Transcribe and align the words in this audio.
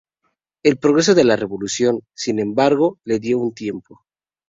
El 0.63 0.79
progreso 0.79 1.13
de 1.13 1.23
la 1.23 1.35
revolución, 1.35 2.01
sin 2.15 2.39
embargo, 2.39 2.97
le 3.03 3.19
dio 3.19 3.37
un 3.37 3.53
tiempo. 3.53 4.03